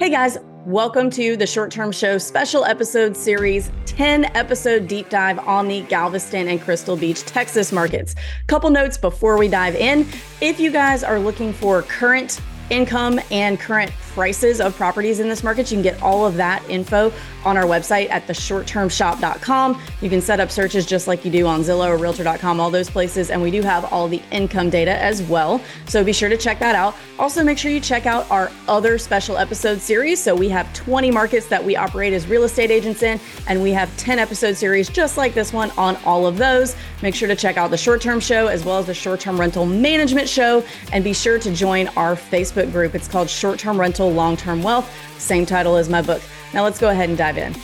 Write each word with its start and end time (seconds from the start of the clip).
Hey 0.00 0.08
guys, 0.08 0.38
welcome 0.64 1.10
to 1.10 1.36
the 1.36 1.46
Short 1.46 1.70
Term 1.70 1.92
Show 1.92 2.16
special 2.16 2.64
episode 2.64 3.14
series 3.14 3.70
10 3.84 4.34
episode 4.34 4.88
deep 4.88 5.10
dive 5.10 5.38
on 5.40 5.68
the 5.68 5.82
Galveston 5.82 6.48
and 6.48 6.58
Crystal 6.58 6.96
Beach, 6.96 7.20
Texas 7.20 7.70
markets. 7.70 8.14
Couple 8.46 8.70
notes 8.70 8.96
before 8.96 9.36
we 9.36 9.46
dive 9.46 9.74
in. 9.74 10.08
If 10.40 10.58
you 10.58 10.70
guys 10.70 11.04
are 11.04 11.18
looking 11.18 11.52
for 11.52 11.82
current 11.82 12.40
income 12.70 13.20
and 13.30 13.60
current 13.60 13.90
prices 14.12 14.60
of 14.60 14.76
properties 14.76 15.20
in 15.20 15.28
this 15.28 15.42
market. 15.42 15.70
You 15.70 15.76
can 15.76 15.82
get 15.82 16.02
all 16.02 16.26
of 16.26 16.36
that 16.36 16.68
info 16.68 17.12
on 17.44 17.56
our 17.56 17.64
website 17.64 18.10
at 18.10 18.26
theshorttermshop.com. 18.26 19.80
You 20.00 20.10
can 20.10 20.20
set 20.20 20.40
up 20.40 20.50
searches 20.50 20.84
just 20.86 21.06
like 21.06 21.24
you 21.24 21.30
do 21.30 21.46
on 21.46 21.60
Zillow 21.60 21.88
or 21.88 21.96
realtor.com, 21.96 22.60
all 22.60 22.70
those 22.70 22.90
places. 22.90 23.30
And 23.30 23.40
we 23.40 23.50
do 23.50 23.62
have 23.62 23.90
all 23.92 24.08
the 24.08 24.22
income 24.30 24.70
data 24.70 25.00
as 25.02 25.22
well. 25.22 25.60
So 25.86 26.02
be 26.04 26.12
sure 26.12 26.28
to 26.28 26.36
check 26.36 26.58
that 26.58 26.74
out. 26.74 26.96
Also, 27.18 27.44
make 27.44 27.58
sure 27.58 27.70
you 27.70 27.80
check 27.80 28.06
out 28.06 28.30
our 28.30 28.50
other 28.68 28.98
special 28.98 29.38
episode 29.38 29.80
series. 29.80 30.20
So 30.22 30.34
we 30.34 30.48
have 30.48 30.72
20 30.74 31.10
markets 31.10 31.46
that 31.46 31.64
we 31.64 31.76
operate 31.76 32.12
as 32.12 32.26
real 32.26 32.44
estate 32.44 32.70
agents 32.70 33.02
in, 33.02 33.20
and 33.46 33.62
we 33.62 33.72
have 33.72 33.94
10 33.96 34.18
episode 34.18 34.56
series 34.56 34.88
just 34.88 35.16
like 35.16 35.34
this 35.34 35.52
one 35.52 35.70
on 35.72 35.96
all 36.04 36.26
of 36.26 36.36
those. 36.36 36.76
Make 37.02 37.14
sure 37.14 37.28
to 37.28 37.36
check 37.36 37.56
out 37.56 37.70
the 37.70 37.76
short 37.76 38.00
term 38.00 38.20
show 38.20 38.48
as 38.48 38.64
well 38.64 38.78
as 38.78 38.86
the 38.86 38.94
short 38.94 39.20
term 39.20 39.38
rental 39.38 39.66
management 39.66 40.28
show. 40.28 40.64
And 40.92 41.04
be 41.04 41.12
sure 41.12 41.38
to 41.38 41.54
join 41.54 41.88
our 41.88 42.16
Facebook 42.16 42.72
group. 42.72 42.94
It's 42.94 43.08
called 43.08 43.28
Short 43.28 43.58
Term 43.58 43.78
Rental 43.78 43.99
Long 44.08 44.36
Term 44.36 44.62
Wealth, 44.62 44.90
same 45.18 45.44
title 45.44 45.76
as 45.76 45.88
my 45.88 46.00
book. 46.00 46.22
Now 46.54 46.64
let's 46.64 46.78
go 46.78 46.88
ahead 46.88 47.08
and 47.08 47.18
dive 47.18 47.36
in. 47.36 47.54